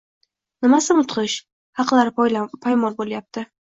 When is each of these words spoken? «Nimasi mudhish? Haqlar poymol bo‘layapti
«Nimasi 0.67 0.95
mudhish? 1.03 1.37
Haqlar 1.83 2.13
poymol 2.19 3.01
bo‘layapti 3.01 3.51